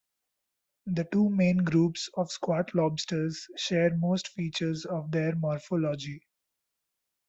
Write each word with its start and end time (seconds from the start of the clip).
The 0.87 1.03
two 1.03 1.29
main 1.29 1.57
groups 1.57 2.09
of 2.15 2.31
squat 2.31 2.73
lobsters 2.73 3.47
share 3.55 3.95
most 3.95 4.29
features 4.29 4.83
of 4.85 5.11
their 5.11 5.35
morphology. 5.35 6.23